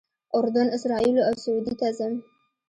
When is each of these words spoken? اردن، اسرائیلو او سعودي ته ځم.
اردن، 0.37 0.67
اسرائیلو 0.77 1.21
او 1.27 1.33
سعودي 1.43 1.73
ته 1.79 1.87
ځم. 1.97 2.13